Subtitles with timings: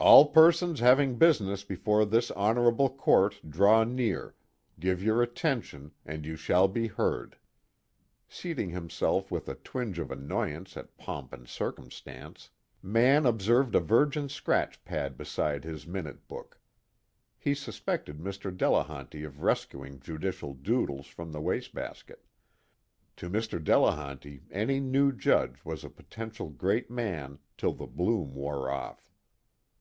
[0.00, 4.36] "All persons having business before this honorable court draw near,
[4.78, 7.36] give your attention, and you shall be heard!"
[8.28, 12.48] Seating himself with a twinge of annoyance at pomp and circumstance,
[12.80, 16.60] Mann observed a virgin scratch pad beside his minute book.
[17.36, 18.56] He suspected Mr.
[18.56, 22.24] Delehanty of rescuing judicial doodles from the wastebasket:
[23.16, 23.62] to Mr.
[23.62, 29.10] Delehanty any new judge was a potential Great Man till the bloom wore off.